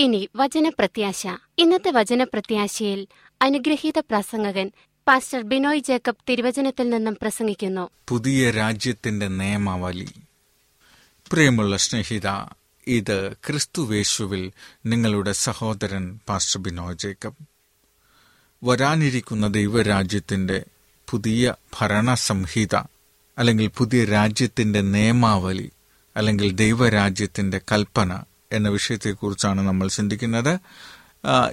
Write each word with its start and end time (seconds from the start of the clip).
ഇനി 0.00 0.28
വചനപ്രത്യാശ. 0.36 1.26
ഇന്നത്തെ 1.58 1.90
വചനപ്രത്യാശയിൽ 1.90 3.06
അനുഗ്രഹീത 3.42 3.98
പ്രസംഗകൻ 3.98 4.70
പാസ്റ്റർ 5.08 5.42
ബിനോയ് 5.42 5.80
ജേക്കബ് 5.80 6.24
തിരുവചനത്തിൽ 6.28 6.90
നിന്നും 6.90 7.18
പ്രസംഗിക്കുന്നു. 7.22 7.90
പുതിയ 8.08 8.50
രാജ്യത്തിന്റെ 8.50 9.28
നിയമാവലി. 9.28 10.08
പ്രിയമുള്ള 11.32 11.76
സ്നേഹിത 11.76 12.28
ഇത് 12.86 13.32
ക്രിസ്തുവേശുവിൽ 13.32 14.52
നിങ്ങളുടെ 14.86 15.32
സഹോദരൻ 15.32 16.20
പാസ്റ്റർ 16.28 16.60
ബിനോയ് 16.60 16.96
ജേക്കബ്. 16.96 17.46
വരാനിരിക്കുന്ന 18.64 19.48
ദൈവരാജ്യത്തിന്റെ 19.48 20.64
പുതിയ 21.10 21.54
ഭരണസംഹിത 21.80 22.76
അല്ലെങ്കിൽ 23.38 23.70
പുതിയ 23.76 24.04
രാജ്യത്തിന്റെ 24.04 24.80
നിയമാവലി 24.80 25.70
അല്ലെങ്കിൽ 26.16 26.50
ദൈവരാജ്യത്തിന്റെ 26.50 27.60
കൽപ്പന 27.72 28.22
എന്ന 28.52 28.68
വിഷയത്തെക്കുറിച്ചാണ് 28.68 29.60
നമ്മൾ 29.60 29.88
ചിന്തിക്കുന്നത്. 29.88 30.58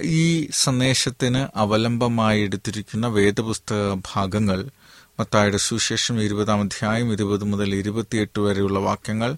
ഈ 0.02 0.48
സന്ദേശത്തിന് 0.52 1.46
അവലംബമായി 1.58 2.42
എടുത്തിരിക്കുന്ന 2.42 3.06
വേദപുസ്തക 3.06 3.94
ഭാഗങ്ങൾ 3.94 4.70
മത്തായുടെ 5.20 5.56
സുശേഷം 5.56 6.22
ഇരുപതാം 6.22 6.60
അധ്യായം 6.60 7.12
ഇരുപത് 7.12 7.44
മുതൽ 7.44 7.74
ഇരുപത്തിയെട്ട് 7.74 8.40
വരെയുള്ള 8.40 8.78
വാക്യങ്ങൾ 8.78 9.36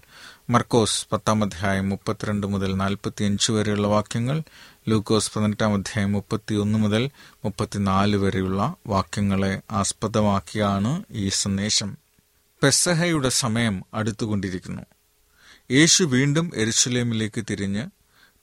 മർക്കോസ് 0.49 1.07
പത്താം 1.11 1.43
അധ്യായം 1.43 1.89
മുപ്പത്തിരണ്ട് 1.89 2.47
മുതൽ 2.47 2.75
നാൽപ്പത്തിയഞ്ച് 2.75 3.51
വരെയുള്ള 3.51 3.87
വാക്യങ്ങൾ 3.87 4.43
ലൂക്കോസ് 4.89 5.31
പതിനെട്ടാം 5.35 5.73
അധ്യായം 5.73 6.11
മുപ്പത്തിയൊന്ന് 6.11 6.79
മുതൽ 6.79 7.09
മുപ്പത്തിനാല് 7.45 8.17
വരെയുള്ള 8.17 8.73
വാക്യങ്ങളെ 8.87 9.61
ആസ്പദമാക്കിയാണ് 9.71 11.03
ഈ 11.11 11.29
സന്ദേശം. 11.29 11.97
പെസഹയുടെ 12.63 13.29
സമയം 13.29 13.83
അടുത്തുകൊണ്ടിരിക്കുന്നു. 13.93 14.81
യേശു 15.71 16.03
വീണ്ടും 16.03 16.51
എരുശലേമിലേക്ക് 16.55 17.45
തിരിഞ്ഞ് 17.49 17.87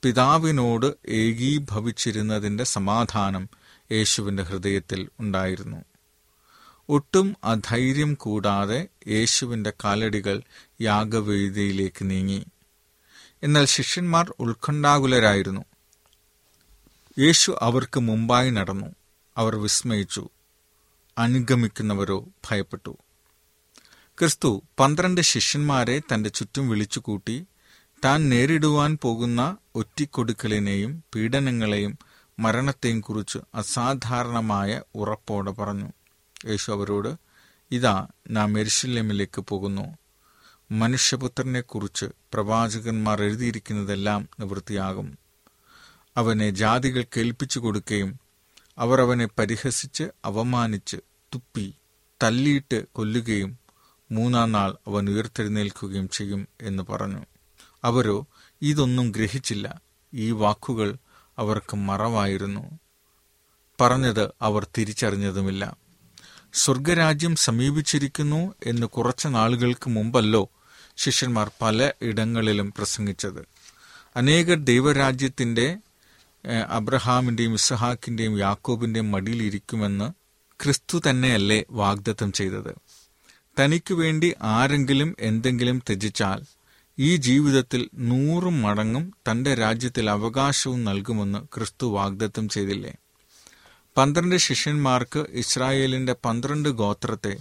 പിതാവിനോട് 0.02 0.94
ഏകീഭവിച്ചിരുന്നതിന്റെ 1.06 2.64
സമാധാനം 2.64 3.48
യേശുവിന്റെ 3.92 4.42
ഹൃദയത്തിൽ 4.42 5.08
ഉണ്ടായിരുന്നു. 5.20 5.84
ഒട്ടും 6.88 7.36
അധൈര്യം 7.44 8.14
കൂടാതെ 8.14 8.88
യേശുവിന്റെ 9.08 9.72
കാലടികൾ 9.84 10.42
യാഗവേദിയിലേക്ക് 10.80 12.10
നീങ്ങി. 12.10 12.46
എന്നാൽ 13.42 13.64
ശിഷ്യന്മാർ 13.64 14.34
ഉത്കണ്ഠാകുലരായിരുന്നു. 14.40 15.64
യേശു 17.18 17.58
അവർക്ക് 17.60 18.00
മുമ്പായി 18.00 18.50
നടന്നു. 18.50 18.86
അവർ 19.36 19.56
വിസ്മയിച്ചു. 19.56 20.28
അനുഗമിക്കുന്നവരോ 21.18 22.24
ഭയപ്പെട്ടു. 22.50 22.96
ക്രിസ്തു 24.20 24.62
പന്ത്രണ്ട് 24.80 25.20
ശിഷ്യന്മാരെ 25.20 26.00
തന്റെ 26.00 26.30
ചുറ്റും 26.30 26.68
വിളിച്ചുകൂട്ടി 26.68 27.46
താൻ 28.04 28.28
നേരിടുവാൻ 28.28 28.98
പോകുന്ന 29.02 29.56
ഒറ്റിക്കൊടുക്കലിനെയും 29.74 31.04
പീഡനങ്ങളെയും 31.14 31.98
മരണത്തെയും 32.38 33.00
കുറിച്ച് 33.00 33.38
അസാധാരണമായ 33.54 34.82
ഉറപ്പോടെ 34.94 35.50
പറഞ്ഞു. 35.50 35.92
യേശു 36.48 36.72
അവരോട് 36.72 37.16
ഇതാ 37.70 38.08
നാം 38.30 38.58
എരിശില്യമിലേക്ക് 38.58 39.40
പോകുന്നു. 39.40 39.96
മനുഷ്യപുത്രനെക്കുറിച്ച് 40.70 42.06
പ്രവാചകന്മാർ 42.06 43.22
എഴുതിയിരിക്കുന്നതെല്ലാം 43.22 44.28
നിവൃത്തിയാകും. 44.40 45.18
അവനെ 46.16 46.50
ജാതികൾ 46.50 47.04
കേൾപ്പിച്ചു 47.16 47.58
കൊടുക്കുകയും 47.58 48.20
അവർ 48.78 49.00
അവനെ 49.00 49.28
പരിഹസിച്ച് 49.38 50.04
അവമാനിച്ച് 50.24 50.96
തുപ്പി 51.34 51.74
തല്ലിയിട്ട് 52.22 52.84
കൊല്ലുകയും 52.92 53.67
മൂന്നാം 54.10 54.52
നാൾ 54.52 54.76
അവൻ 54.86 55.10
ഉയർത്തെഴുന്നേൽക്കുകയും 55.10 56.08
ചെയ്യും 56.08 56.48
എന്ന് 56.62 56.82
പറഞ്ഞു. 56.82 57.26
അവരോ 57.84 58.26
ഇതൊന്നും 58.62 59.10
ഗ്രഹിച്ചില്ല. 59.10 59.80
ഈ 60.14 60.30
വാക്കുകൾ 60.30 60.96
അവർക്ക് 61.38 61.76
മറവായിരുന്നു. 61.76 62.78
പറഞ്ഞത് 63.80 64.30
അവർ 64.42 64.66
തിരിച്ചറിഞ്ഞതുമില്ല. 64.78 65.76
സ്വർഗരാജ്യം 66.52 67.36
സമീപിച്ചിരിക്കുന്നു 67.36 68.54
എന്ന് 68.66 68.86
കുറച്ച് 68.86 69.28
നാളുകൾക്ക് 69.28 69.90
മുമ്പല്ലോ 69.90 70.50
ശിഷ്യന്മാർ 70.96 71.50
പല 71.62 71.92
ഇടങ്ങളിലും 72.02 72.72
പ്രസംഗിച്ചത്. 72.72 73.48
അനേകർ 74.16 74.54
ദൈവരാജ്യത്തിന്റെ 74.54 75.76
അബ്രഹാമിന്റെയും 76.68 77.58
അബ്രഹാമിന്റെയും 77.58 78.38
യാക്കോബിന്റെയും 78.38 79.10
മടിയിലിരിക്കുമെന്ന് 79.10 80.12
ക്രിസ്തു 80.64 81.00
തന്നെയല്ലേ 81.10 81.64
വാഗ്ദത്തം 81.70 82.32
ചെയ്തത്. 82.32 82.74
തനിക്കു 83.58 83.94
വേണ്ടി 83.94 84.34
ആരെങ്കിലും 84.42 85.16
എന്തെങ്കിലും 85.20 85.78
ത്യജിച്ചാൽ 85.78 86.40
ഈ 86.98 87.16
ജീവിതത്തിൽ 87.16 87.90
നൂറും 87.94 88.62
മടങ്ങും 88.62 89.14
തന്റെ 89.30 89.54
രാജ്യത്തിൽ 89.54 90.10
അവകാശവും 90.10 90.84
നൽകുമെന്ന് 90.84 91.38
ക്രിസ്തു 91.54 91.86
വാഗ്ദത്തം 91.86 92.48
ചെയ്തില്ലേ? 92.48 92.94
പന്ത്രണ്ട് 93.96 94.36
ശിഷ്യന്മാർക്ക് 94.36 95.26
ഇസ്രായേലിന്റെ 95.32 96.16
പന്ത്രണ്ട് 96.24 96.68
ഗോത്രത്തെ 96.68 97.38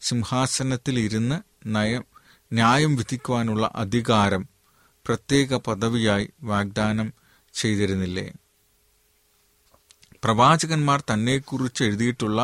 സിംഹാസനത്തിൽ 0.00 0.98
ഇരുന്ന് 0.98 1.38
നയം 1.66 2.04
ന്യായം 2.52 2.96
വിധിക്കുവാനുള്ള 2.96 3.72
അധികാരം 3.74 4.48
പ്രത്യേക 5.06 5.56
പദവിയായി 5.56 6.30
വാഗ്ദാനം 6.42 7.12
ചെയ്തിരുന്നില്ലേ? 7.54 8.32
പ്രവാചകന്മാർ 10.24 11.02
തന്നെക്കുറിച്ച് 11.12 11.84
എഴുതിയിട്ടുള്ള 11.84 12.40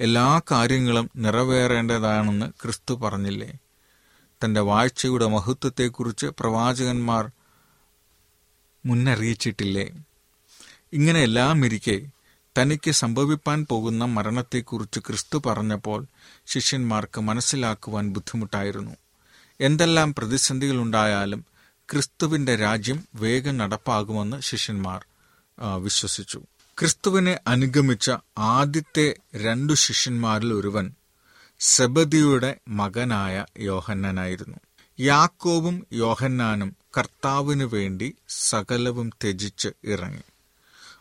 എല്ലാ 0.00 0.40
കാര്യങ്ങളും 0.50 1.10
നിറവേറേണ്ടതാണെന്ന് 1.16 2.46
ക്രിസ്തു 2.62 2.94
പറഞ്ഞില്ലേ? 2.94 3.48
തന്റെ 4.40 4.60
വാഴ്ചയുടെ 4.60 5.26
മഹത്വത്തെക്കുറിച്ച് 5.26 6.26
പ്രവാചകന്മാർ 6.26 7.24
മുന്നറിയിച്ചിട്ടില്ലേ? 8.86 9.84
ഇങ്ങനെയെല്ലാം 10.92 11.66
ഇരിക്കെ 11.66 11.96
തനിക്ക് 12.56 12.90
സംഭവിപ്പാൻ 12.90 13.66
പോകുന്ന 13.70 14.04
മരണത്തെക്കുറിച്ച് 14.04 15.00
ക്രിസ്തു 15.00 15.38
പറഞ്ഞപ്പോൾ 15.46 16.06
ശിഷ്യന്മാർക്ക് 16.46 17.20
മനസ്സിലാക്കുവാൻ 17.20 18.08
ബുദ്ധിമുട്ടായിരുന്നു. 18.10 18.94
എന്തെല്ലാം 19.60 20.14
പ്രതിസന്ധികളുണ്ടായാലും 20.14 21.44
ക്രിസ്തുവിന്റെ 21.92 22.56
രാജ്യം 22.56 23.04
വേഗം 23.14 23.56
നടപ്പാകുമെന്ന് 23.56 24.40
ശിഷ്യന്മാർ 24.40 25.00
വിശ്വസിച്ചു. 25.76 26.40
ക്രിസ്തുവിനെ 26.80 27.40
അനുഗമിച്ച 27.46 28.10
ആദ്യത്തെ 28.38 29.14
രണ്ടു 29.36 29.72
ശിഷ്യന്മാരിൽ 29.72 30.54
ഒരുവൻ 30.54 30.94
സെബദിയുടെ 31.60 32.60
മകനായ 32.68 33.46
യോഹന്നാനായിരുന്നു. 33.58 34.58
യാക്കോബും 35.00 35.86
യോഹന്നാനും 35.92 36.76
കർത്താവിനു 36.98 37.64
വേണ്ടി 37.64 38.16
സകലവും 38.28 39.10
ത്യജിച്ച് 39.22 39.68
ഇറങ്ങി. 39.84 40.22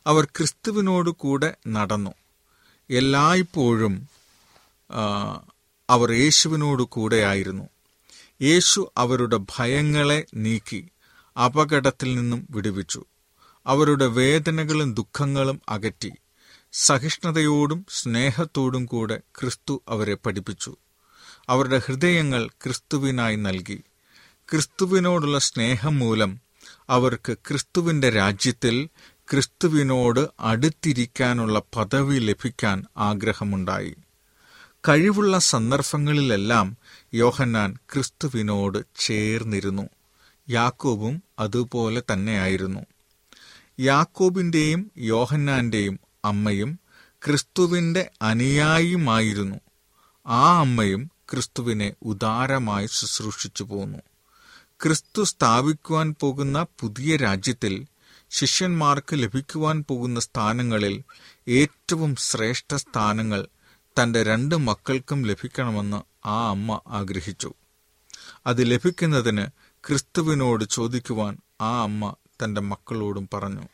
അവർ 0.06 0.24
ക്രിസ്തുവിനോട് 0.26 1.10
കൂടെ 1.10 1.56
നടന്നു. 1.68 2.14
എല്ലായ്പ്പോഴും 2.90 4.10
അവർ 5.90 6.12
യേശുവിനോട് 6.12 6.84
കൂടെയായിരുന്നു. 6.84 7.70
യേശു 8.42 8.92
അവരുടെ 8.98 9.38
ഭയങ്ങളെ 9.38 10.26
നീക്കി 10.36 10.88
അപകടത്തിൽ 11.46 12.16
നിന്നും 12.16 12.48
വിടുവിച്ചു. 12.50 13.06
അവരുടെ 13.70 14.06
വേദനകളും 14.06 14.94
ദുഃഖങ്ങളും 14.94 15.62
അകറ്റി. 15.70 16.12
സഹിഷ്ണുതയോടും 16.74 17.86
സ്നേഹത്തോടും 17.90 18.86
കൂടെ 18.86 19.22
ക്രിസ്തു 19.40 19.84
അവരെ 19.88 20.14
പഠിപ്പിച്ചു. 20.14 20.76
അവരുടെ 21.50 21.82
ഹൃദയങ്ങൾ 21.86 22.48
ക്രിസ്തുവിനായി 22.48 23.36
നൽകി. 23.36 23.84
ക്രിസ്തുവിനോടുള്ള 24.52 25.40
സ്നേഹം 25.40 26.00
മൂലം 26.00 26.42
അവർക്ക് 26.90 27.34
ക്രിസ്തുവിന്റെ 27.34 28.10
രാജ്യത്തിൽ 28.10 28.90
ക്രിസ്തുവിനോട് 29.32 30.28
അടുത്തിരിക്കാനുള്ള 30.40 31.62
പദവി 31.76 32.20
ലഭിക്കാൻ 32.20 32.86
ആഗ്രഹമുണ്ടായി. 32.98 33.96
കഴിവുള്ള 34.88 35.40
സന്ദർഭങ്ങളിലെല്ലാം 35.40 36.78
യോഹന്നാൻ 37.14 37.78
ക്രിസ്തുവിനോട് 37.94 38.78
ചേർന്നിരുന്നു. 38.96 39.90
യാക്കോബും 40.50 41.24
അതുപോലെ 41.40 42.04
തന്നെയായിരുന്നു. 42.14 42.80
യാക്കോബിന്റെയും 43.80 44.92
യോഹന്നാന്റെയും 44.98 46.00
അമ്മയും 46.26 46.80
ക്രിസ്തുവിന്റെ 47.26 48.12
അനുയായിയുമായിരുന്നു. 48.22 49.56
ആ 50.28 50.60
അമ്മയും 50.60 51.12
ക്രിസ്തുവിനെ 51.32 51.94
ഉദാരമായി 52.02 52.88
ശുശ്രൂഷിച്ചു 52.92 53.64
പോന്നു. 53.64 54.00
ക്രിസ്തു 54.84 55.24
സ്ഥാപിക്കുവാൻ 55.24 56.16
പോകുന്ന 56.22 56.66
പുതിയ 56.80 57.16
രാജ്യത്തിൽ 57.16 57.86
ശിഷ്യന്മാർക്ക് 58.30 59.14
ലഭിക്കുവാൻ 59.14 59.84
പോകുന്ന 59.90 60.20
സ്ഥാനങ്ങളിൽ 60.20 61.04
ഏറ്റവും 61.48 62.16
ശ്രേഷ്ഠ 62.16 62.76
സ്ഥാനങ്ങൾ 62.76 63.48
തന്റെ 64.02 64.24
രണ്ട് 64.24 64.56
മക്കൾക്കും 64.56 65.24
ലഭിക്കണമെന്ന് 65.24 66.28
ആ 66.28 66.50
അമ്മ 66.50 66.82
ആഗ്രഹിച്ചു. 66.88 67.54
അത് 68.48 68.72
ലഭിക്കുന്നതിന് 68.72 69.48
ക്രിസ്തുവിനോട് 69.88 70.64
ചോദിക്കുവാൻ 70.64 71.38
ആ 71.62 71.84
അമ്മ 71.84 72.16
തന്റെ 72.44 72.62
മക്കളോടും 72.62 73.30
പറഞ്ഞു 73.34 73.68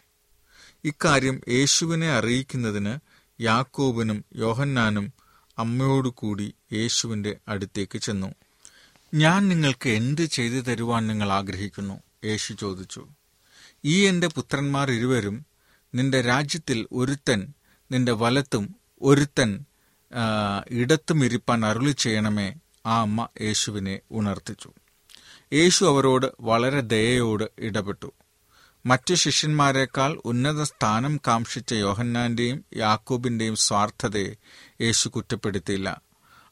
ഇക്കാര്യം 0.86 1.42
യേശുവിനെ 1.50 2.10
അറിയിക്കുന്നതിന് 2.10 3.00
യാക്കോബിനും 3.42 4.26
യോഹന്നാനും 4.36 5.14
അമ്മയോടുകൂടി 5.58 6.54
യേശുവിന്റെ 6.74 7.38
അടുത്തേക്ക് 7.48 7.98
ചെന്നു. 7.98 8.34
ഞാൻ 9.14 9.48
നിങ്ങൾക്ക് 9.48 9.90
എന്ത് 9.90 10.22
ചെയ്തു 10.22 10.62
തരുവാൻ 10.62 11.08
നിങ്ങൾ 11.08 11.32
ആഗ്രഹിക്കുന്നു? 11.32 12.00
യേശു 12.26 12.54
ചോദിച്ചു. 12.54 13.08
ഈ 13.86 14.06
എന്റെ 14.06 14.28
പുത്രന്മാർ 14.28 14.92
ഇരുവരും 14.92 15.46
നിന്റെ 15.96 16.22
രാജ്യത്തിൽ 16.22 16.88
ഒരുത്തൻ 16.92 17.54
നിന്റെ 17.92 18.12
വലത്തും 18.12 18.76
ഒരുത്തൻ 19.02 19.66
ഇടത്തും 20.70 21.26
ഇരിപ്പാൻ 21.26 21.66
അരുളി 21.66 21.92
ചെയ്യണമേ 21.92 22.56
ആ 22.86 23.02
അമ്മ 23.02 23.28
യേശുവിനെ 23.42 24.00
ഉണർത്തിച്ചു. 24.12 24.72
യേശു 25.54 25.86
അവരോട് 25.86 26.26
വളരെ 26.40 26.80
ദയയോട് 26.80 27.44
ഇടപെട്ടു. 27.60 28.12
മറ്റു 28.86 29.14
ശിഷ്യന്മാരെക്കാൾ 29.14 30.22
ഉന്നത 30.26 30.64
സ്ഥാനം 30.64 31.20
കാംക്ഷിച്ച 31.28 31.74
യോഹന്നാന്റെയും 31.74 32.66
യാക്കൂബിന്റെയും 32.76 33.56
സ്വാർത്ഥതയെ 33.56 34.34
യേശു 34.82 35.10
കുറ്റപ്പെടുത്തിയില്ല. 35.10 36.02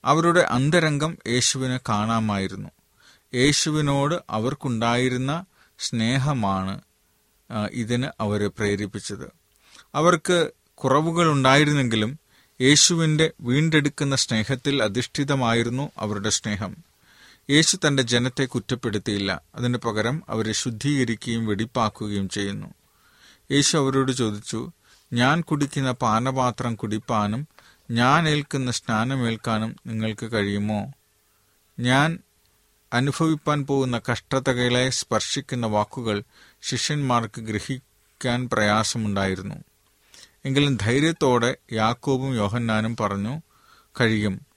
അവരുടെ 0.05 0.39
അന്തരംഗം 0.39 1.17
യേശുവിനെ 1.27 1.79
കാണാമായിരുന്നു. 1.89 2.69
യേശുവിനോട് 3.35 4.15
അവർക്കുണ്ടായിരുന്ന 4.29 5.45
സ്നേഹമാണ് 5.79 6.81
ഇതിന് 7.71 8.07
അവരെ 8.19 8.47
പ്രേരിപ്പിച്ചത്. 8.47 9.31
അവർക്ക് 9.95 10.51
കുറവുകൾ 10.75 11.31
ഉണ്ടായിരുന്നെങ്കിലും 11.31 12.19
യേശുവിന്റെ 12.61 13.31
വീണ്ടെടുക്കുന്ന 13.41 14.15
സ്നേഹത്തിൽ 14.15 14.83
അധിഷ്ഠിതമായിരുന്നു 14.83 15.91
അവരുടെ 15.97 16.29
സ്നേഹം. 16.29 16.92
യേശു 17.49 17.77
തന്റെ 17.87 18.03
ജനത്തെ 18.03 18.45
കുറ്റപ്പെടുത്തിയില്ല. 18.45 19.41
അതിനു 19.55 19.77
പകരം 19.77 20.23
അവരെ 20.29 20.51
ശുദ്ധീകരിക്കുകയും 20.51 21.45
വെടിപ്പാക്കുകയും 21.45 22.29
ചെയ്യുന്നു. 22.29 22.67
യേശു 23.51 23.77
അവരോട് 23.77 24.11
ചോദിച്ചു 24.11 24.71
ഞാൻ 25.13 25.41
കുടിക്കുന്ന 25.41 25.91
പാനപാത്രം 25.91 26.75
കുടിപ്പാനും 26.75 27.47
ഞാൻ 27.91 28.29
ഏൽക്കുന്ന 28.29 28.71
സ്നാനമേൽക്കാനും 28.71 29.75
നിങ്ങൾക്ക് 29.87 30.31
കഴിയുമോ? 30.31 30.91
ഞാൻ 31.79 32.19
അനുഭവിപ്പാൻ 32.93 33.65
പോകുന്ന 33.65 34.01
കഷ്ടതകളെ 34.11 34.89
സ്പർശിക്കുന്ന 34.89 35.65
വാക്കുകൾ 35.67 36.23
ശിഷ്യന്മാർക്ക് 36.61 37.41
ഗ്രഹിക്കാൻ 37.41 38.49
പ്രയാസമുണ്ടായിരുന്നു. 38.53 39.55
എങ്കിലും 40.45 40.77
ധൈര്യത്തോടെ 40.81 41.57
യാക്കോബും 41.73 42.35
യോഹന്നാനും 42.35 42.97
പറഞ്ഞു 42.97 43.41
കഴിയും. 43.99 44.52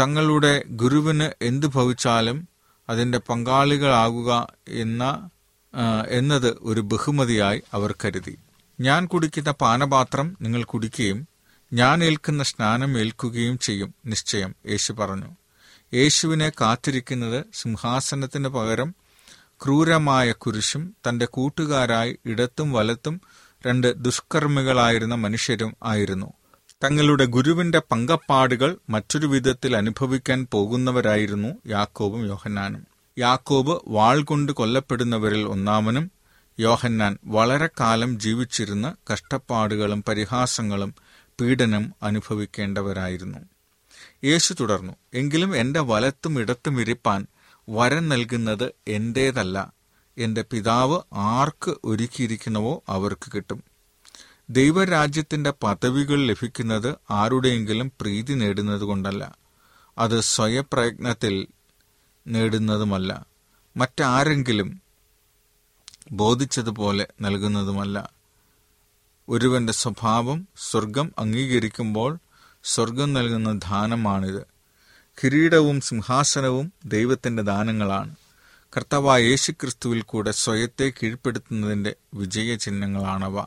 തങ്ങളുടെ 0.00 0.64
ഗുരുവിന് 0.66 1.30
എന്തു 1.42 1.66
ഭവിച്ചാലും 1.66 2.48
അതിന്റെ 2.88 3.18
പങ്കാളികളാകുക 3.18 4.48
എന്ന 4.68 5.30
എന്നത് 6.08 6.58
ഒരു 6.60 6.80
ബഹുമതിയായി 6.80 7.62
അവർ 7.72 7.94
കരുതി. 8.04 8.38
ഞാൻ 8.80 9.06
കുടിക്കുന്ന 9.06 9.50
പാനപാത്രം 9.50 10.36
നിങ്ങൾ 10.42 10.64
കുടിക്കുകയും 10.64 11.28
ഞാൻ 11.72 12.04
ഏൽക്കുന്ന 12.04 12.42
സ്നാനം 12.42 12.98
ഏൽക്കുകയും 12.98 13.58
ചെയ്യും. 13.58 13.94
നിശ്ചയം. 14.06 14.54
യേശു 14.68 14.92
പറഞ്ഞു. 14.92 15.36
യേശുവിനെ 15.94 16.52
കാത്തിരിക്കുന്നത് 16.60 17.44
സിംഹാസനത്തിന് 17.54 18.48
പകരം 18.48 18.94
ക്രൂരമായ 19.64 20.32
കുരിശും 20.32 20.96
തന്റെ 21.08 21.26
കൂട്ടുകാരായി 21.26 22.18
ഇടത്തും 22.26 22.72
വലത്തും 22.72 23.20
രണ്ട് 23.66 23.94
ദുഷ്കർമ്മികളായിരുന്ന 23.96 25.14
മനുഷ്യരും 25.14 25.76
ആയിരുന്നു. 25.84 26.32
തങ്ങളുടെ 26.84 27.24
ഗുരുവിന്റെ 27.24 27.78
പങ്കപ്പാടുകൾ 27.78 28.78
മറ്റൊരു 28.90 29.26
വിധത്തിൽ 29.26 29.76
അനുഭവിക്കാൻ 29.76 30.46
പോകുന്നവരായിരുന്നു 30.52 31.48
യാക്കോബും 31.66 32.26
യോഹന്നാനും. 32.26 32.86
യാക്കോബ് 33.18 33.80
വാൾ 33.88 34.22
കൊണ്ട് 34.22 34.52
കൊല്ലപ്പെടുന്നവരിൽ 34.52 35.42
ഒന്നാമനും 35.42 36.10
യോഹന്നാൻ 36.60 37.18
വളരെ 37.24 37.66
കാലം 37.66 38.20
ജീവിച്ചിരുന്ന 38.20 38.96
കഷ്ടപ്പാടുകളും 39.12 40.02
പരിഹാസങ്ങളും 40.08 40.94
പീഡനം 41.40 41.92
അനുഭവിക്കേണ്ടവരായിരുന്നു. 42.02 43.38
യേശു 44.24 44.54
തുടർന്നു 44.60 44.92
എങ്കിലും 45.14 45.56
എന്റെ 45.56 45.80
വലത്തും 45.80 46.40
ഇടത്തും 46.40 46.80
ഇരിപ്പാൻ 46.80 47.26
വരം 47.68 48.08
നൽകുന്നത് 48.08 48.72
എന്റേതല്ല. 48.88 49.72
എന്റെ 50.18 50.44
പിതാവ് 50.50 51.00
ആർക്ക് 51.12 51.74
ഒരുക്കിയിരിക്കുന്നുവോ 51.84 52.82
അവർക്ക് 52.88 53.32
കിട്ടും. 53.34 53.71
ദൈവരാജ്യത്തിന്റെ 54.52 55.50
പദവികൾ 55.62 56.26
ലഭിക്കുന്നത് 56.26 56.94
ആരുടെയെങ്കിലും 57.10 57.92
പ്രീതി 58.00 58.34
നേടുന്നത് 58.34 58.80
കൊണ്ടല്ല. 58.80 59.36
അത് 59.98 60.20
സ്വയപ്രയത്നത്തിൽ 60.20 61.46
നേടുന്നതുമല്ല. 62.26 63.26
മറ്റാരെങ്കിലും 63.76 64.82
ബോധിച്ചതുപോലെ 66.12 67.06
നൽകുന്നതുമല്ല. 67.20 68.10
ഒരുവന്റെ 69.28 69.72
സ്വഭാവം 69.72 70.48
സ്വർഗം 70.70 71.12
അംഗീകരിക്കുമ്പോൾ 71.18 72.18
സ്വർഗം 72.64 73.12
നൽകുന്ന 73.12 73.52
ദാനമാണിത്. 73.52 74.46
കിരീടവും 75.24 75.80
സിംഹാസനവും 75.80 76.72
ദൈവത്തിന്റെ 76.84 77.42
ദാനങ്ങളാണ്. 77.42 78.16
കർത്താവായ 78.76 79.22
യേശുക്രിസ്തുവിൽ 79.22 80.02
കൂടെ 80.02 80.30
സ്വയത്തെ 80.30 80.92
കീഴ്പ്പെടുത്തുന്നതിന്റെ 81.02 81.94
വിജയചിഹ്നങ്ങളാണവ. 82.14 83.44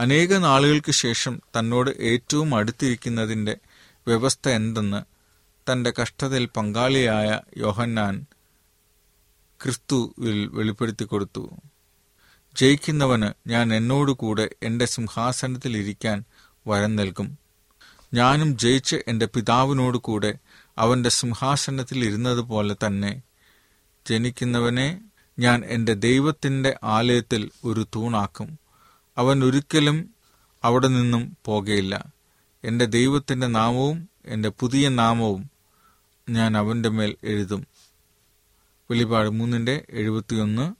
അനേക 0.00 0.34
നാളുകൾക്ക് 0.34 0.92
ശേഷം 0.92 1.40
തന്നോട് 1.58 1.90
ഏറ്റവും 2.00 2.54
അടുത്തിരിക്കുന്നതിന്റെ 2.54 3.56
വ്യവസ്ഥ 4.06 4.48
എന്തെന്ന് 4.48 5.00
തന്റെ 5.72 5.92
കഷ്ടതയിൽ 6.00 6.46
പങ്കാളിയായ 6.46 7.40
യോഹന്നാൻ 7.56 8.26
ക്രിസ്തുവിൽ 9.62 10.46
വെളിപ്പെടുത്തി 10.46 11.04
കൊടുത്തു. 11.04 11.50
ജയിക്കുന്നവന് 12.56 13.48
ഞാൻ 13.48 13.74
എന്നോടുകൂടെ 13.74 14.50
എന്റെ 14.62 14.86
സിംഹാസനത്തിൽ 14.86 15.76
ഇരിക്കാൻ 15.76 16.24
വരം 16.66 16.96
നൽകും. 16.96 17.38
ഞാനും 18.14 18.58
ജയിച്ച് 18.58 18.96
എന്റെ 19.08 19.26
പിതാവിനോട് 19.26 19.98
കൂടെ 19.98 20.38
അവന്റെ 20.78 21.10
സിംഹാസനത്തിൽ 21.10 22.04
ഇരുന്നതുപോലെ 22.04 22.76
തന്നെ 22.86 23.22
ജനിക്കുന്നവനെ 24.06 25.00
ഞാൻ 25.38 25.64
എന്റെ 25.64 25.94
ദൈവത്തിന്റെ 25.94 26.78
ആലയത്തിൽ 26.84 27.50
ഒരു 27.64 27.86
തൂണാക്കും. 27.94 28.69
അവൻ 29.18 29.44
ഒരിക്കലും 29.44 30.14
അവിടെ 30.64 30.88
നിന്നും 30.88 31.36
പോകയില്ല. 31.44 32.12
എന്റെ 32.64 32.84
ദൈവത്തിന്റെ 32.84 33.46
നാമവും 33.46 34.08
എന്റെ 34.26 34.48
പുതിയ 34.48 34.88
നാമവും 34.88 35.50
ഞാൻ 36.28 36.56
അവന്റെ 36.56 36.88
മേൽ 36.88 37.16
എഴുതും. 37.24 37.66
വെളിപാട് 38.90 39.28
മൂന്നിന്റെ 39.28 39.86
എഴുപത്തിയൊന്ന് 39.90 40.74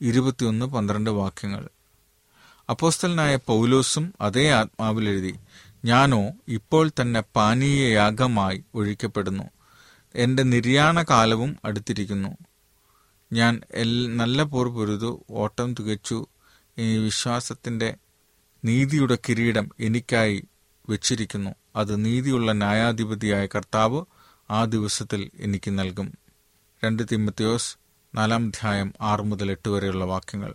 ഇരുപത്തിയൊന്ന് 0.00 0.66
പന്ത്രണ്ട് 0.66 1.10
വാക്യങ്ങൾ. 1.10 1.68
അപ്പോസ്തലനായ 2.70 3.36
പൗലോസും 3.36 4.14
അതേ 4.20 4.50
ആത്മാവിൽ 4.50 5.08
എഴുതി 5.08 5.38
ഞാനോ 5.84 6.30
ഇപ്പോൾ 6.48 6.90
തന്നെ 7.00 7.20
പാനീയയാഗമായി 7.20 8.64
ഒഴിക്കപ്പെടുന്നു. 8.74 9.44
എന്റെ 10.14 10.42
നിര്യാണ 10.42 11.02
കാലവും 11.02 11.56
അടുത്തിരിക്കുന്നു. 11.64 12.36
ഞാൻ 13.32 13.60
എൽ 13.70 14.16
നല്ല 14.16 14.42
പോർ 14.42 14.68
പൊരുതു 14.68 15.24
ഓട്ടം 15.30 15.74
തികച്ചു 15.74 16.26
ഇനി 16.78 16.98
വിശ്വാസത്തിന്റെ 16.98 17.96
നീതിയുടെ 18.64 19.18
കിരീടം 19.28 19.70
എനിക്കായി 19.80 20.44
വെച്ചിരിക്കുന്നു. 20.88 21.50
അത് 21.76 22.04
നീതിയുള്ള 22.04 22.52
ന്യായാധിപതിയായ 22.52 23.46
കർത്താവ് 23.46 24.04
ആ 24.50 24.64
ദിവസത്തിൽ 24.64 25.30
എനിക്ക് 25.38 25.70
നൽകും. 25.70 26.18
രണ്ട് 26.84 27.02
തിമ്മത്തിയോസ് 27.12 27.76
നാലാം 28.14 28.46
അധ്യായം 28.46 28.94
ആറ് 29.00 29.20
മുതൽ 29.20 29.50
എട്ട് 29.50 29.68
വരെയുള്ള 29.68 30.04
വാക്യങ്ങൾ. 30.04 30.54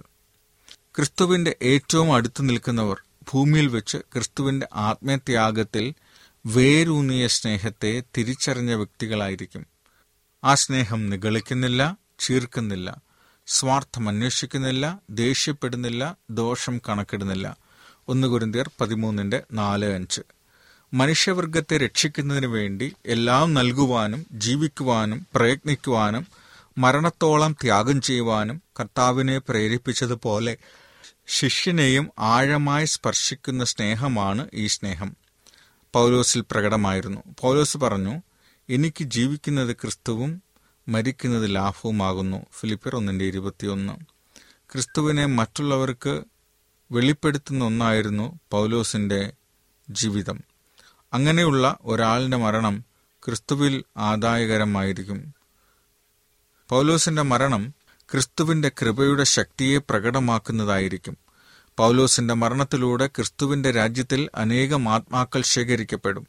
ക്രിസ്തുവിന്റെ 0.96 1.56
ഏറ്റവും 1.62 2.13
അടുത്തു 2.13 2.42
നിൽക്കുന്നവർ 2.42 3.01
ഭൂമിയിൽ 3.32 3.68
വെച്ച് 3.68 3.98
ക്രിസ്തുവിന്റെ 3.98 4.68
ആത്മത്യാഗത്തിൽ 4.74 5.94
വേരൂന്നിയ 6.46 7.28
സ്നേഹത്തെ 7.28 8.04
തിരിച്ചറിഞ്ഞ 8.18 8.74
വ്യക്തികളായിരിക്കും. 8.74 9.66
ആ 10.44 10.56
സ്നേഹം 10.56 11.10
നിഗളിക്കുന്നില്ല 11.10 11.98
ചീർക്കുന്നില്ല. 12.20 13.01
സ്വാർത്ഥം 13.48 14.10
അന്വേഷിക്കുന്നില്ല 14.10 15.00
ദേഷ്യപ്പെടുന്നില്ല 15.10 16.18
ദോഷം 16.30 16.82
കണക്കിടുന്നില്ല. 16.90 17.58
ഒന്ന് 18.08 18.28
കുരിന്തിയർ 18.28 18.72
പതിമൂന്നിന്റെ 18.82 19.44
നാല് 19.54 19.86
അഞ്ച്. 19.86 20.22
മനുഷ്യവർഗത്തെ 20.94 21.78
രക്ഷിക്കുന്നതിന് 21.78 22.46
വേണ്ടി 22.46 22.94
എല്ലാം 23.06 23.54
നൽകുവാനും 23.54 24.26
ജീവിക്കുവാനും 24.32 25.28
പ്രയത്നിക്കുവാനും 25.36 26.28
മരണത്തോളം 26.78 27.56
ത്യാഗം 27.62 28.02
ചെയ്യുവാനും 28.02 28.62
കർത്താവിനെ 28.80 29.38
പ്രേരിപ്പിച്ചതുപോലെ 29.38 30.58
ശിഷ്യനെയും 31.28 32.10
ആഴമായി 32.20 32.86
സ്പർശിക്കുന്ന 32.86 33.64
സ്നേഹമാണ് 33.64 34.48
ഈ 34.54 34.68
സ്നേഹം. 34.68 35.16
പൗലോസിൽ 35.94 36.44
പ്രകടമായിരുന്നു. 36.52 37.22
പൗലോസ് 37.40 37.78
പറഞ്ഞു 37.78 38.22
എനിക്ക് 38.70 39.04
ജീവിക്കുന്നത് 39.04 39.76
ക്രിസ്തുവും 39.76 40.44
മരിക്കുന്നത് 40.88 41.56
ലാഭവുമാകുന്നു. 41.56 42.46
ഫിലിപ്പിയർ 42.60 42.96
ഒന്നിന്റെ 42.96 43.26
ഇരുപത്തിയൊന്ന്. 43.26 43.94
ക്രിസ്തുവിനെ 44.72 45.26
മറ്റുള്ളവർക്ക് 45.26 46.22
വെളിപ്പെടുത്തുന്ന 46.92 47.66
ഒന്നായിരുന്നു 47.66 48.40
പൗലോസിന്റെ 48.52 49.34
ജീവിതം. 49.90 50.40
അങ്ങനെയുള്ള 51.14 51.78
ഒരാളുടെ 51.82 52.38
മരണം 52.38 52.86
ക്രിസ്തുവിൽ 53.26 53.84
ആദായകരമായിരിക്കും. 53.98 55.34
പൗലോസിന്റെ 56.70 57.22
മരണം 57.22 57.74
ക്രിസ്തുവിന്റെ 58.12 58.70
കൃപയുടെ 58.70 59.24
ശക്തിയെ 59.24 59.78
പ്രകടമാക്കുന്നതായിരിക്കും. 59.78 61.18
പൗലോസിന്റെ 61.78 62.34
മരണത്തിലൂടെ 62.34 63.08
ക്രിസ്തുവിന്റെ 63.08 63.72
രാജ്യത്തിൽ 63.72 64.30
അനേകം 64.36 64.90
ആത്മാക്കൾ 64.90 65.42
ശേഖരിക്കപ്പെടും. 65.42 66.27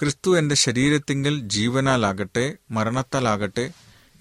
ക്രിസ്തു 0.00 0.38
എന്റെ 0.38 0.54
ശരീരത്തിങ്കിൽ 0.54 1.40
ജീവനാലാകട്ടെ 1.40 2.56
മരണത്താലാകട്ടെ 2.70 3.72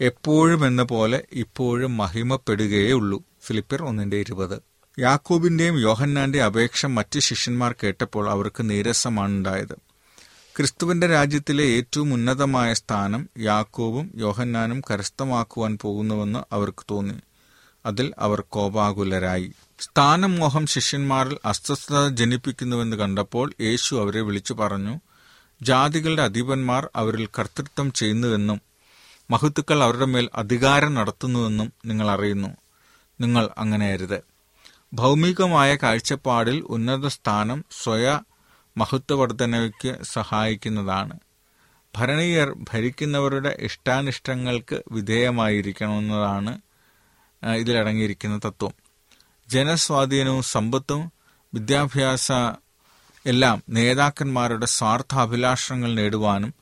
എപ്പോഴും 0.02 0.68
എന്ന 0.68 0.84
പോലെ 0.84 1.26
ഇപ്പോഴും 1.34 1.98
മഹിമപ്പെടുകയേ 1.98 2.92
ഉള്ളൂ 2.92 3.24
ഫിലിപ്പിയർ 3.46 3.84
ഒന്നിന്റെ 3.84 4.18
ഇരുപത്. 4.18 4.62
യാക്കോബിന്റെയും 5.00 5.80
യോഹന്നാന്റെയും 5.80 6.46
അപേക്ഷ 6.46 6.86
മറ്റ് 6.86 7.20
ശിഷ്യന്മാർ 7.20 7.76
കേട്ടപ്പോൾ 7.84 8.30
അവർക്ക് 8.30 8.70
നീരസമാണ് 8.70 9.32
ഉണ്ടായത് 9.32 9.76
ക്രിസ്തുവിന്റെ 10.58 11.08
രാജ്യത്തിലെ 11.08 11.64
ഏറ്റവും 11.64 12.14
ഉന്നതമായ 12.14 12.74
സ്ഥാനം 12.74 13.30
യാക്കോബും 13.38 14.12
യോഹന്നാനും 14.16 14.82
കരസ്ഥമാക്കുവാൻ 14.82 15.78
പോകുന്നുവെന്ന് 15.82 16.40
അവർക്ക് 16.52 16.86
തോന്നി. 16.92 17.14
അതിൽ 17.86 18.14
അവർ 18.20 18.44
കോപാകുലരായി. 18.50 19.52
സ്ഥാനം 19.80 20.36
മോഹം 20.36 20.68
ശിഷ്യന്മാരിൽ 20.68 21.38
അസ്വസ്ഥത 21.46 22.08
ജനിപ്പിക്കുന്നുവെന്ന് 22.08 22.98
കണ്ടപ്പോൾ 22.98 23.54
യേശു 23.62 23.96
അവരെ 23.96 24.22
വിളിച്ചു 24.22 24.54
പറഞ്ഞു 24.54 25.00
ജാതികളുടെ 25.62 26.22
അധിപന്മാർ 26.22 26.90
അവരിൽ 26.96 27.28
കർത്തൃത്വം 27.40 27.94
ചെയ്യുന്നുവെന്നും 27.94 28.71
മഹത്തുക്കൾ 29.32 29.84
അവരുടെ 29.84 30.06
മേൽ 30.06 30.30
അധികാരം 30.36 30.94
നടത്തുന്നുവെന്നും 30.94 31.74
നിങ്ങൾ 31.86 32.10
അറിയുന്നു. 32.10 32.48
നിങ്ങൾ 33.22 33.50
അങ്ങനെ 33.58 33.94
അരുത് 33.94 34.20
ഭൗമികമായ 34.94 35.76
കാഴ്ചപ്പാടിൽ 35.76 36.58
ഉന്നത 36.70 37.08
സ്ഥാനം 37.08 37.66
സ്വയ 37.84 38.20
മഹത്വവർദ്ധനയ്ക്ക് 38.78 39.92
സഹായിക്കുന്നതാണ്. 40.04 41.20
ഭരണീയർ 41.98 42.56
ഭരിക്കുന്നവരുടെ 42.74 43.58
ഇഷ്ടാനിഷ്ടങ്ങൾക്ക് 43.60 44.84
വിധേയമായിരിക്കണമെന്നതാണ് 44.92 46.54
ഇതിലടങ്ങിയിരിക്കുന്ന 47.56 48.38
തത്വം. 48.38 48.74
ജനസ്വാധീനവും 49.50 50.44
സമ്പത്തും 50.44 51.12
വിദ്യാഭ്യാസ 51.54 52.32
എല്ലാം 53.26 53.64
നേതാക്കന്മാരുടെ 53.70 54.66
സ്വാർത്ഥ 54.66 55.16
അഭിലാഷങ്ങൾ 55.16 55.96
നേടുവാനും 55.96 56.61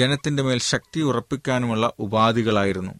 ജനത്തിന്റെ 0.00 0.42
മേൽ 0.42 0.58
ശക്തി 0.58 1.00
ഉറപ്പിക്കാനുമുള്ള 1.00 1.92
ഉപാധികളായിരുന്നു. 1.98 2.92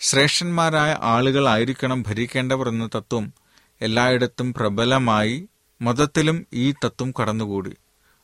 ശ്രേഷ്ഠന്മാരായ 0.00 0.96
ആളുകളായിരിക്കണം 1.00 2.02
ഭരിക്കേണ്ടവർ 2.02 2.68
എന്ന 2.68 2.86
തത്വം 2.86 3.32
എല്ലായിടത്തും 3.80 4.54
പ്രബലമായി 4.54 5.48
മതത്തിലും 5.82 6.46
ഈ 6.52 6.72
തത്വം 6.72 7.14
കടന്നുകൂടി. 7.22 7.70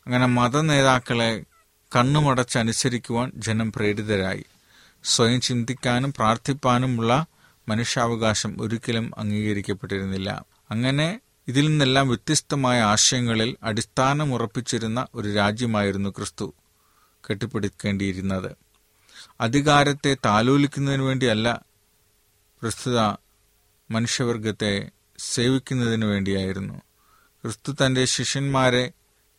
അങ്ങനെ 0.07 0.27
മത 0.27 0.61
നേതാക്കളെ 0.61 1.45
കണ്ണുമടച്ചനുസരിക്കുവാൻ 1.97 3.33
ജനം 3.37 3.73
പ്രേരിതരായി. 3.73 4.45
സ്വയം 5.05 5.41
ചിന്തിക്കാനും 5.41 6.13
പ്രാർത്ഥിപ്പാനുമുള്ള 6.13 7.27
മനുഷ്യാവകാശം 7.69 8.63
ഒരിക്കലും 8.63 9.13
അംഗീകരിക്കപ്പെട്ടിരുന്നില്ല. 9.19 10.45
അങ്ങനെ 10.71 11.21
ഇതിൽ 11.49 11.69
നിന്നെല്ലാം 11.69 12.09
വ്യത്യസ്തമായ 12.09 12.81
ആശയങ്ങളിൽ 12.81 13.57
അടിസ്ഥാനമുറപ്പിച്ചിരുന്ന 13.63 15.07
ഒരു 15.15 15.33
രാജ്യമായിരുന്നു 15.33 16.11
ക്രിസ്തു. 16.11 16.55
കെട്ടിപ്പിടിക്കേണ്ടിയിരുന്നത്. 17.31 18.57
അധികാരത്തെ 19.41 20.17
താലോലിക്കുന്നതിന് 20.25 21.03
വേണ്ടിയല്ല 21.03 21.65
പ്രസ്തുത 22.63 22.99
മനുഷ്യവർഗത്തെ 23.91 24.91
സേവിക്കുന്നതിന് 25.19 26.05
വേണ്ടിയായിരുന്നു. 26.05 26.75
ക്രിസ്തു 27.43 27.73
തന്റെ 27.73 28.05
ശിഷ്യന്മാരെ 28.05 28.93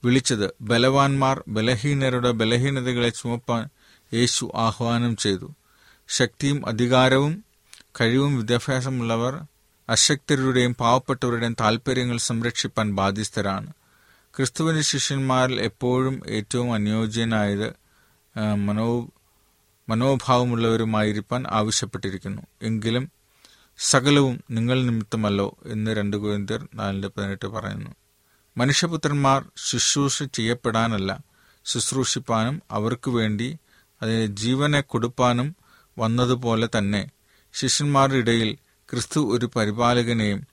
വിളിച്ചത് 0.05 0.53
ബലവാന്മാർ 0.61 1.43
ബലഹീനരുടെ 1.47 2.31
ബലഹീനതകളെ 2.31 3.09
ചുമപ്പാൻ 3.09 3.69
യേശു 4.13 4.51
ആഹ്വാനം 4.55 5.15
ചെയ്തു. 5.15 5.55
ശക്തിയും 6.07 6.67
അധികാരവും 6.67 7.45
കഴിവും 8.01 8.37
വിദ്യാഭ്യാസമുള്ളവർ 8.37 9.41
അശക്തരുടെയും 9.89 10.75
പാവപ്പെട്ടവരുടെയും 10.75 11.55
താൽപ്പര്യങ്ങൾ 11.59 12.17
സംരക്ഷിപ്പാൻ 12.17 12.95
ബാധ്യസ്ഥരാണ്. 12.95 13.73
ക്രിസ്തുവിന്റെ 14.37 14.81
ശിഷ്യന്മാരിൽ 14.81 15.61
എപ്പോഴും 15.61 16.21
ഏറ്റവും 16.27 16.73
അനുയോജ്യനായത് 16.73 17.73
മനോ 18.55 19.07
മനോഭാവമുള്ളവരുമായിരിക്കാൻ 19.89 21.43
ആവശ്യപ്പെട്ടിരിക്കുന്നു. 21.49 22.41
എങ്കിലും 22.61 23.11
സകലവും 23.77 24.43
നിങ്ങൾ 24.51 24.83
നിമിത്തമല്ലോ 24.83 25.57
എന്ന് 25.65 25.91
രണ്ട് 25.91 26.17
ഗോവിന്ദർ 26.17 26.67
നാലിന്റെ 26.73 27.07
പതിനെട്ട് 27.07 27.45
പറയുന്നു. 27.45 27.91
മനുഷ്യപുത്രന്മാർ 28.57 29.45
ശുശ്രൂഷ 29.57 30.23
ചെയ്യപ്പെടാനല്ല 30.23 31.11
ശുശ്രൂഷിപ്പാനും 31.65 32.61
അവർക്ക് 32.71 33.09
വേണ്ടി 33.09 33.57
അതിന് 34.01 34.25
ജീവനെ 34.35 34.81
കൊടുപ്പാനും 34.81 35.55
വന്നതുപോലെ 35.99 36.69
തന്നെ 36.77 37.11
ശിഷ്യന്മാരുടെ 37.53 38.17
ഇടയിൽ 38.17 38.57
ക്രിസ്തു 38.89 39.19
ഒരു 39.19 39.49
പരിപാലകനെയും 39.55 40.47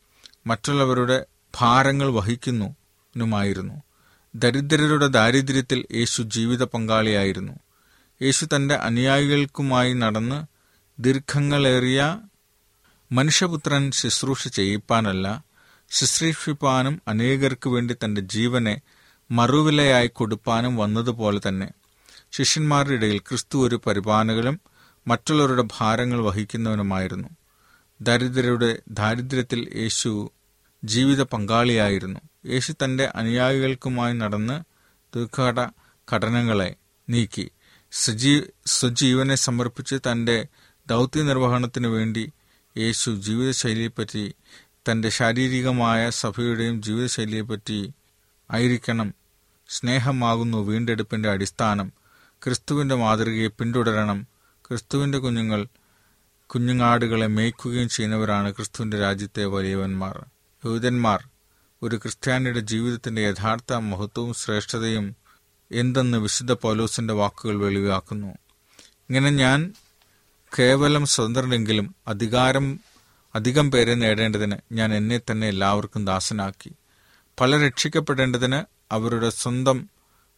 മറ്റുള്ളവരുടെ 0.46 1.24
ഭാരങ്ങൾ 1.58 2.10
വഹിക്കുന്നുമായിരുന്നു 3.10 3.82
ദരിദ്രരുടെ 4.34 5.06
ദാരിദ്ര്യത്തിൽ 5.06 5.84
യേശു 5.94 6.22
ജീവിത 6.22 6.62
പങ്കാളിയായിരുന്നു. 6.62 7.52
യേശു 8.22 8.46
തന്റെ 8.46 8.74
അനുയായികൾക്കുമായി 8.74 9.92
നടന്ന് 9.92 10.38
ദീർഘങ്ങളേറിയ 11.02 12.20
മനുഷ്യപുത്രൻ 13.12 13.90
ശുശ്രൂഷ 13.90 14.48
ചെയ്യിപ്പാനല്ല 14.48 15.42
ശുശ്രൂഷിപ്പാനും 15.90 17.02
അനേകർക്ക് 17.08 17.68
വേണ്ടി 17.68 17.96
തന്റെ 18.04 18.20
ജീവനെ 18.20 18.80
മറുവിലയായി 19.30 20.08
കൊടുപ്പാനും 20.08 20.76
വന്നതുപോലെ 20.76 21.40
തന്നെ. 21.48 21.68
ശിഷ്യന്മാരുടെ 22.32 22.94
ഇടയിൽ 22.94 23.18
ക്രിസ്തു 23.18 23.66
ഒരു 23.66 23.80
പരിപാലകനും 23.86 24.60
മറ്റുള്ളവരുടെ 25.06 25.64
ഭാരങ്ങൾ 25.80 26.20
വഹിക്കുന്നവനുമായിരുന്നു. 26.20 27.28
ദരിദ്രരുടെ 28.00 28.78
ദാരിദ്ര്യത്തിൽ 28.88 29.60
യേശു 29.76 30.30
ജീവിത 30.84 31.22
പങ്കാളിയായിരുന്നു. 31.22 32.20
യേശു 32.46 32.74
തന്റെ 32.84 33.12
അനുയായികൾക്കുമായി 33.14 34.12
നടന്ന് 34.12 34.62
തീർത്ഥാട 35.16 35.60
ഘടനകളെ 36.12 36.74
നീക്കി. 37.08 37.50
സജീ 37.92 38.40
സ്വജീവനെ 38.66 39.34
സമർപ്പിച്ച് 39.34 39.96
തന്റെ 39.96 40.46
ദൗത്യ 40.86 41.22
നിർവഹണത്തിന് 41.22 41.86
വേണ്ടി 41.86 42.32
യേശു 42.76 43.10
ജീവിതശൈലിയെപ്പറ്റി 43.10 44.34
തന്റെ 44.90 45.08
ശാരീരികമായ 45.08 46.10
സഭയുടെയും 46.10 46.82
ജീവിതശൈലിയെപ്പറ്റി 46.82 47.92
ആയിരിക്കണം 48.50 49.14
സ്നേഹമാകുന്നു 49.68 50.58
വീണ്ടെടുപ്പിന്റെ 50.58 51.30
അടിസ്ഥാനം. 51.30 51.92
ക്രിസ്തുവിന്റെ 52.44 52.94
മാതൃകയെ 52.94 53.48
പിന്തുടരണം. 53.48 54.26
ക്രിസ്തുവിന്റെ 54.68 55.18
കുഞ്ഞുങ്ങൾ 55.18 55.66
കുഞ്ഞുങ്ങാടുകളെ 56.46 57.26
മേയ്ക്കുകയും 57.26 57.88
ചെയ്യുന്നവരാണ് 57.88 58.54
ക്രിസ്തുവിന്റെ 58.54 58.98
രാജ്യത്തെ 58.98 59.44
വലിയവന്മാർ. 59.44 60.24
യഹൂദന്മാർ 60.64 61.29
ഒരു 61.82 61.96
ക്രിസ്ത്യാനിയുടെ 61.96 62.60
ജീവിതത്തിന്റെ 62.60 63.22
യഥാർത്ഥ 63.22 63.72
മഹത്വവും 63.72 64.34
ശ്രേഷ്ഠതയും 64.34 65.16
എന്തെന്ന് 65.72 66.18
വിശുദ്ധ 66.18 66.52
പൗലോസിന്റെ 66.52 67.14
വാക്കുകൾ 67.14 67.58
വെളിവാക്കുന്നു. 67.58 68.26
ഇങ്ങനെ 69.10 69.30
ഞാൻ 69.30 69.74
കേവലം 70.58 71.06
സ്വതന്ത്രനെങ്കിലും 71.06 71.94
അധികാരം 72.08 72.80
അധികം 73.34 73.70
പേരെ 73.70 73.94
നേടേണ്ടതിന് 73.94 74.56
ഞാൻ 74.72 74.94
എന്നെ 74.94 75.20
തന്നെ 75.30 75.48
എല്ലാവർക്കും 75.48 76.04
ദാസനാക്കി. 76.04 76.72
പല 77.40 77.66
രക്ഷിക്കപ്പെടേണ്ടതിന് 77.66 78.64
അവരുടെ 78.92 79.30
സ്വന്തം 79.30 79.88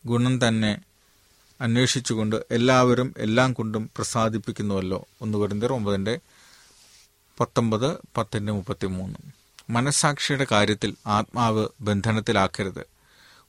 ഗുണം 0.06 0.48
തന്നെ 0.48 0.78
അന്വേഷിച്ചുകൊണ്ട് 1.60 2.36
എല്ലാവരും 2.50 3.14
എല്ലാം 3.18 3.52
കൊണ്ടും 3.52 3.90
പ്രസാദിപ്പിക്കുന്നുവല്ലോ. 3.96 5.06
ഒന്ന് 5.20 5.38
കുരിന്തിയർ 5.38 5.72
ഒമ്പതിന്റെ 5.72 6.18
പത്തൊമ്പത് 7.40 7.98
പത്തിന്റെ 8.16 8.52
മുപ്പത്തി 8.52 8.86
മൂന്ന് 8.86 9.41
മനസാക്ഷിയുടെ 9.72 10.46
കാര്യത്തിൽ 10.52 10.96
ആത്മാവ് 11.06 11.66
ബന്ധനത്തിലാക്കരുത്. 11.80 12.86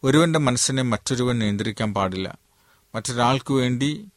ഒരുവന്റെ 0.03 0.39
മനസ്സിനെ 0.39 0.83
മറ്റൊരുവൻ 0.83 1.39
നിയന്ത്രിക്കാൻ 1.39 1.93
പാടില്ല. 1.93 2.37
മറ്റൊരാൾക്ക് 2.95 3.53
വേണ്ടി 3.53 4.07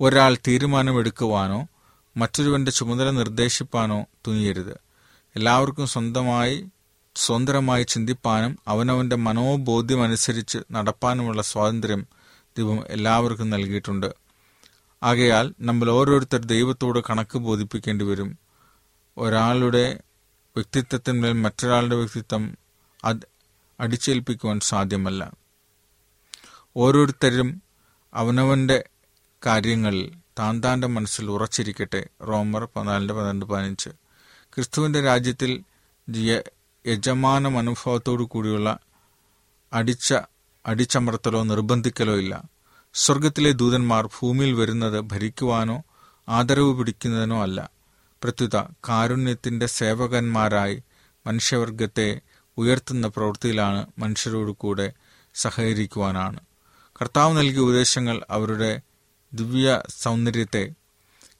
ഒരാൾ 0.00 0.36
തീരുമാനമെടുക്കുവാനോ 0.48 1.66
മറ്റൊരുവന്റെ 2.16 2.70
ചുമതല 2.70 3.10
നിർദ്ദേശിപ്പാനോ 3.10 4.04
തുനിയരുത്. 4.26 4.80
എല്ലാവർക്കും 5.36 5.86
സ്വന്തമായി 5.86 6.66
സ്വതന്ത്രമായി 7.14 7.82
ചിന്തിപ്പാനും 7.82 8.58
അവനവന്റെ 8.68 9.16
മനോബോധ്യമനുസരിച്ച് 9.16 10.58
നടപ്പാനുമുള്ള 10.72 11.42
സ്വാതന്ത്ര്യം 11.42 12.06
ദൈവം 12.58 12.84
എല്ലാവർക്കും 12.86 13.50
നൽകിയിട്ടുണ്ട്. 13.50 14.14
ആകയാൽ 15.02 15.54
നമ്മൾ 15.60 15.90
ഓരോരുത്തർ 15.90 16.44
ദൈവത്തോട് 16.44 16.98
കണക്ക് 17.10 17.38
ബോധിപ്പിക്കേണ്ടി 17.38 18.04
വരും. 18.04 18.38
ഒരാളുടെ 19.18 20.00
വ്യക്തിത്വത്തിന്മേൽ 20.58 21.32
മറ്റൊരാളുടെ 21.32 21.96
വ്യക്തിത്വം 21.96 22.58
അത് 23.04 23.16
അടിച്ചേൽപ്പിക്കുവാൻ 23.80 24.60
സാധ്യമല്ല. 24.60 25.32
ഓരോരുത്തരും 26.76 27.62
അവനവന്റെ 28.14 28.84
കാര്യങ്ങളിൽ 29.46 30.14
താൻ 30.38 30.62
താന്റെ 30.64 30.86
മനസ്സിൽ 30.86 31.30
ഉറച്ചിരിക്കട്ടെ. 31.30 32.06
റോമർ 32.22 32.68
പതിനാലിന്റെ 32.76 33.14
പന്ത്രണ്ട് 33.14 33.46
പതിനഞ്ച്. 33.46 33.88
ക്രിസ്തുവിന്റെ 34.54 35.00
രാജ്യത്തിൽ 35.00 35.64
യജമാന 36.86 37.48
മനോഭാവത്തോടു 37.48 38.22
കൂടിയുള്ള 38.22 38.78
അടിച്ച 39.72 40.14
അടിച്ചമർത്തലോ 40.66 41.42
നിർബന്ധിക്കലോ 41.42 42.16
ഇല്ല. 42.16 42.42
സ്വർഗത്തിലെ 42.94 43.52
ദൂതന്മാർ 43.52 44.06
ഭൂമിയിൽ 44.06 44.52
വരുന്നത് 44.52 45.00
ഭരിക്കുവാനോ 45.00 45.82
ആദരവ് 46.28 46.78
പിടിക്കുന്നതിനോ 46.78 47.42
അല്ല. 47.42 47.77
പ്രത്യുത 48.24 48.56
കാരുണ്യത്തിന്റെ 48.88 49.66
സേവകന്മാരായി 49.66 50.82
മനുഷ്യവർഗത്തെ 51.26 52.20
ഉയർത്തുന്ന 52.58 53.06
പ്രവൃത്തിയിലാണ് 53.06 53.86
മനുഷ്യരോട് 53.98 54.50
കൂടെ 54.50 54.92
സഹകരിക്കുവാനാണ്. 55.34 56.40
കർത്താവ് 57.00 57.38
നൽകിയ 57.38 57.58
ഉപദേശങ്ങൾ 57.58 58.22
അവരുടെ 58.30 58.80
ദിവ്യ 59.34 59.82
സൗന്ദര്യത്തെ 59.88 60.74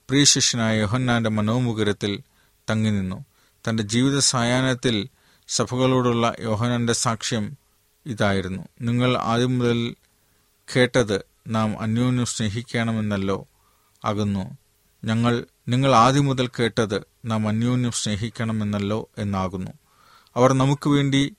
പ്രിയ 0.09 0.25
ശിഷ്യനായ 0.25 0.79
യോഹന്നാന്റെ 0.79 1.31
മനോമുഖരത്തിൽ 1.31 2.21
തങ്ങി 2.71 2.91
നിന്നു. 2.91 3.25
തന്റെ 3.69 3.83
ജീവിത 3.83 4.19
സായാഹ്നത്തിൽ 4.19 5.09
സഭകളോടുള്ള 5.49 6.35
യോഹന്നാന്റെ 6.41 6.93
സാക്ഷ്യം 6.93 7.57
ഇതായിരുന്നു. 8.07 8.63
നിങ്ങൾ 8.81 9.17
ആദ്യം 9.19 9.59
മുതൽ 9.59 9.95
കേട്ടത് 10.77 11.25
നാം 11.49 11.81
അന്യോന്യം 11.81 12.27
സ്നേഹിക്കണമെന്നല്ലോ 12.27 13.47
അകുന്നു 14.05 14.57
ഞങ്ങൾ 15.05 15.47
നിങ്ങൾ 15.69 15.95
ആദ്യം 15.95 16.25
മുതൽ 16.25 16.47
കേട്ടത് 16.47 17.03
നാം 17.25 17.49
അന്യോന്യം 17.49 17.93
സ്നേഹിക്കണമെന്നല്ലോ 17.93 19.11
എന്നാകുന്നു. 19.19 19.71
അവർ 20.37 20.53
നമുക്ക് 20.53 20.89
വേണ്ടി 20.89 21.37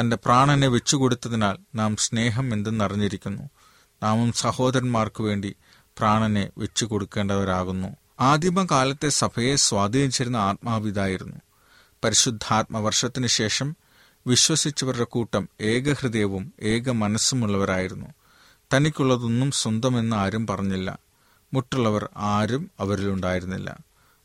തന്റെ 0.00 0.16
പ്രാണനെ 0.16 0.68
വെച്ചുകൊടുത്തതിനാൽ 0.68 1.58
നാം 1.74 1.96
സ്നേഹം 1.96 2.52
എന്തെന്നറിഞ്ഞിരിക്കുന്നു. 2.52 3.42
നാമും 4.02 4.32
സഹോദരന്മാർക്ക് 4.32 5.22
വേണ്ടി 5.22 5.56
പ്രാണനെ 5.98 6.50
വെച്ചു 6.58 6.84
കൊടുക്കേണ്ടവരാകുന്നു 6.84 7.88
ആദിമകാലത്തെ 8.20 9.08
സഭയെ 9.08 9.56
സ്വാധീനിച്ചിരുന്ന 9.56 10.36
ആത്മാവിതായിരുന്നു. 10.36 11.36
പരിശുദ്ധാത്മവർഷത്തിനു 12.04 13.26
ശേഷം 13.26 13.76
വിശ്വസിച്ചവരുടെ 14.26 15.04
കൂട്ടം 15.04 15.48
ഏകഹൃദയവും 15.60 16.52
ഏക 16.62 16.90
മനസ്സുമുള്ളവരായിരുന്നു 16.90 18.06
തനിക്കുള്ളതൊന്നും 18.74 19.50
സ്വന്തമെന്ന് 19.50 20.16
ആരും 20.16 20.46
പറഞ്ഞില്ല. 20.46 21.09
മുട്ടുള്ളവർ 21.52 22.08
ആരും 22.16 22.70
അവരിലുണ്ടായിരുന്നില്ല 22.80 23.78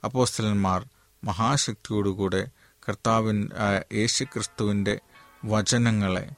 അപ്പോസ്തലന്മാർ 0.04 0.86
മഹാശക്തിയോടുകൂടെ 1.24 2.48
കർത്താവിൻ 2.90 3.50
യേശു 3.94 4.24
ക്രിസ്തുവിന്റെ 4.24 5.00
വചനങ്ങളെ 5.46 6.30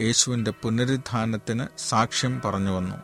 യേശുവിന്റെ 0.00 0.50
പുനരുദ്ധാനത്തിന് 0.50 1.66
സാക്ഷ്യം 1.78 2.40
പറഞ്ഞു 2.44 2.70
വന്നു. 2.70 2.96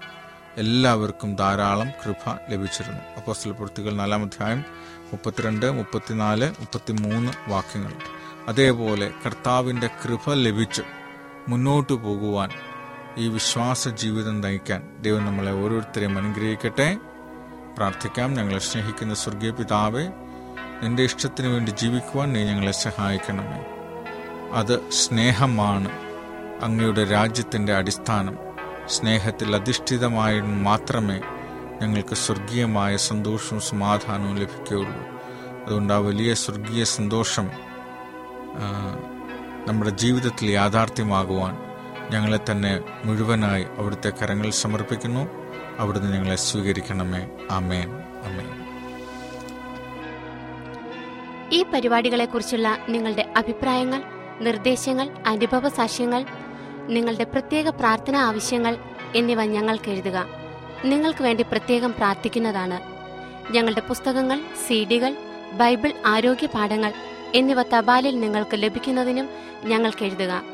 എല്ലാവർക്കും 0.56 1.36
ധാരാളം 1.36 1.90
കൃപ 1.90 2.38
ലഭിച്ചിരുന്നു. 2.48 3.00
അപ്പോസ്തല 3.16 3.50
പ്രവൃത്തികൾ 3.50 3.94
നാലാം 3.94 4.22
അധ്യായം 4.22 4.64
മുപ്പത്തിരണ്ട് 5.12 5.70
മുപ്പത്തിനാല് 5.70 6.54
മുപ്പത്തിമൂന്ന് 6.60 7.50
വാക്യങ്ങൾ. 7.50 7.92
അതേപോലെ 8.48 9.12
കർത്താവിന്റെ 9.26 9.86
കൃപ 9.86 10.32
ലഭിച്ച്. 10.32 10.82
മുന്നോട്ടു 11.48 11.92
പോകുവാൻ 11.92 12.50
ഈ 13.18 13.28
വിശ്വാസ 13.28 13.88
ജീവിതം 13.88 14.40
നയിക്കാൻ 14.40 14.88
ദൈവം 15.00 15.26
നമ്മളെ 15.26 15.52
ഓരോരുത്തരെയും 15.52 16.18
അനുഗ്രഹിക്കട്ടെ. 16.18 16.98
പ്രാർത്ഥിക്കാം. 17.76 18.34
ഞങ്ങളെ 18.34 18.58
സ്നേഹിക്കുന്ന 18.58 19.14
സ്വർഗീയ 19.14 19.50
പിതാവെ 19.50 20.02
നിന്റെ 20.82 21.02
ഇഷ്ടത്തിന് 21.02 21.48
വേണ്ടി 21.48 21.70
ജീവിക്കുവാൻ 21.70 22.32
നീ 22.32 22.44
ഞങ്ങളെ 22.44 22.72
സഹായിക്കണമേ. 22.72 23.64
അത് 24.52 24.90
സ്നേഹമാണ്. 24.90 25.88
അങ്ങയുടെ 26.64 27.04
രാജ്യത്തിന്റെ 27.04 27.74
അടിസ്ഥാനം. 27.74 28.38
സ്നേഹത്തിൽ 28.86 29.56
അധിഷ്ഠിതമായി 29.56 30.40
മാത്രമേ 30.40 31.20
ഞങ്ങൾക്ക് 31.82 32.14
സ്വർഗീയമായ 32.14 32.96
സന്തോഷവും 32.96 33.60
സമാധാനവും 33.60 34.36
ലഭിക്കുകയുള്ളൂ. 34.36 35.06
അതുകൊണ്ട് 35.66 35.92
ആ 35.92 35.98
വലിയ 35.98 36.34
സ്വർഗീയ 36.34 36.84
സന്തോഷം 36.84 37.50
നമ്മുടെ 39.68 39.90
ജീവിതത്തിൽ 39.90 40.50
യാഥാർത്ഥ്യമാകുവാൻ 40.50 41.63
ഞങ്ങളെ 42.10 42.40
തന്നെ 42.50 42.80
മുഴുവനായി 43.04 43.66
അവിടുത്തെ 43.78 44.10
കരങ്ങൾ 44.10 44.50
സമർപ്പിക്കുന്നു. 44.50 45.28
അവിടുന്ന് 45.78 46.12
ഞങ്ങളെ 46.12 46.36
സ്വീകരിക്കണമേ. 46.36 47.28
അമേൻ 47.50 47.90
അമേൻ 48.24 48.64
ഈ 51.52 51.62
പരിപാടികളെക്കുറിച്ചുള്ള 51.62 52.78
നിങ്ങളുടെ 52.88 53.32
അഭിപ്രായങ്ങൾ 53.36 54.02
നിർദ്ദേശങ്ങൾ 54.40 55.10
അനുഭവ 55.26 55.68
സാക്ഷ്യങ്ങൾ 55.68 56.26
നിങ്ങളുടെ 56.88 57.24
പ്രത്യേക 57.24 57.68
പ്രാർത്ഥന 57.68 58.16
ആവശ്യങ്ങൾ 58.16 58.76
എന്നിവ 59.14 59.44
ഞങ്ങൾക്ക് 59.44 59.90
എഴുതുക. 59.90 60.26
നിങ്ങൾക്ക് 60.84 61.22
വേണ്ടി 61.22 61.42
പ്രത്യേകം 61.42 61.92
പ്രാർത്ഥിക്കുന്നതാണ്. 61.92 62.80
ഞങ്ങളുടെ 63.52 63.80
പുസ്തകങ്ങൾ 63.80 64.40
സീഡികൾ 64.66 65.16
ബൈബിൾ 65.52 65.92
ആരോഗ്യ 66.06 66.46
പാഠങ്ങൾ 66.46 66.92
എന്നിവ 67.34 67.62
തപാലിൽ 67.62 68.20
നിങ്ങൾക്ക് 68.20 68.50
ലഭിക്കുന്നതിനും 68.54 69.28
ഞങ്ങൾക്ക് 69.64 70.04
എഴുതുക. 70.04 70.53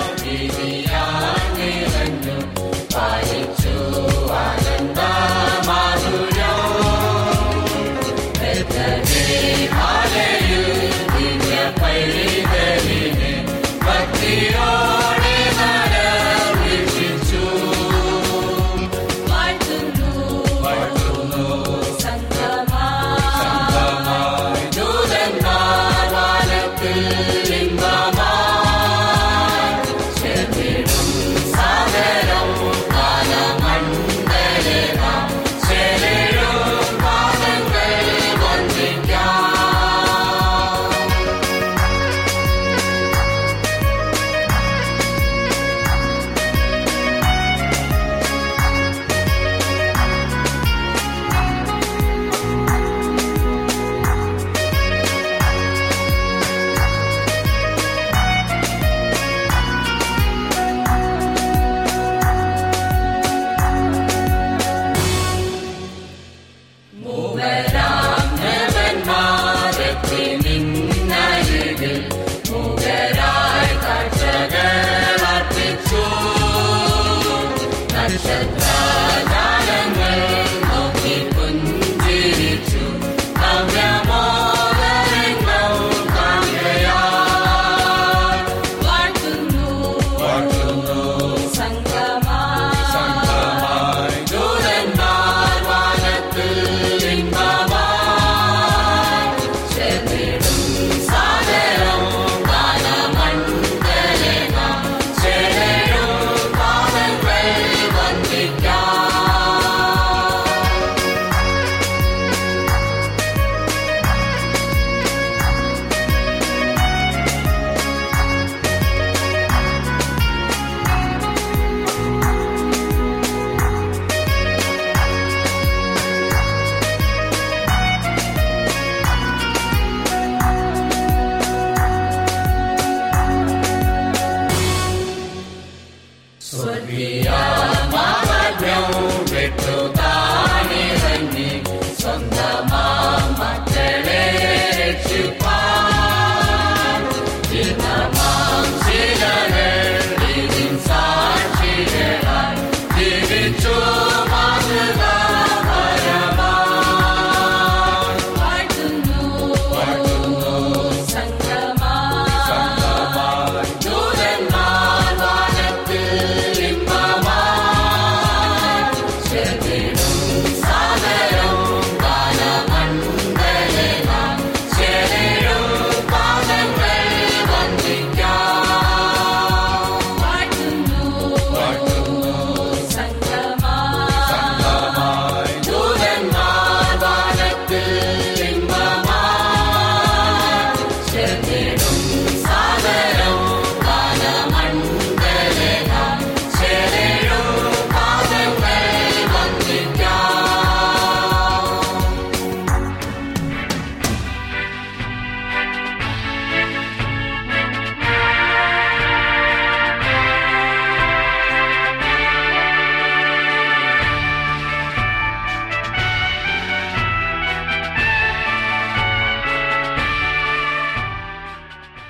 വാഴ്ത്തുന്നു 2.93 4.05
സംഗമാ 4.65 5.10